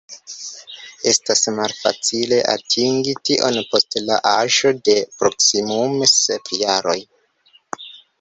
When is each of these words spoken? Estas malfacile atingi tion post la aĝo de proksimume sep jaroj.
Estas 1.09 1.41
malfacile 1.57 2.39
atingi 2.53 3.13
tion 3.29 3.59
post 3.73 3.97
la 4.07 4.17
aĝo 4.31 4.71
de 4.89 4.95
proksimume 5.21 6.09
sep 6.13 6.51
jaroj. 6.63 6.97